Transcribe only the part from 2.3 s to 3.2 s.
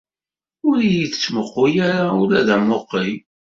d amuqel.